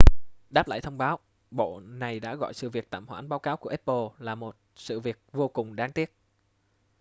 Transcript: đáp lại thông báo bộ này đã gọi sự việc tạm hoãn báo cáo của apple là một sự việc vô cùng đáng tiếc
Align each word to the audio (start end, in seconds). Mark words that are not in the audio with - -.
đáp 0.49 0.67
lại 0.67 0.81
thông 0.81 0.97
báo 0.97 1.19
bộ 1.51 1.79
này 1.79 2.19
đã 2.19 2.35
gọi 2.35 2.53
sự 2.53 2.69
việc 2.69 2.89
tạm 2.89 3.07
hoãn 3.07 3.29
báo 3.29 3.39
cáo 3.39 3.57
của 3.57 3.69
apple 3.69 4.09
là 4.19 4.35
một 4.35 4.55
sự 4.75 4.99
việc 4.99 5.19
vô 5.31 5.47
cùng 5.47 5.75
đáng 5.75 5.91
tiếc 5.91 6.13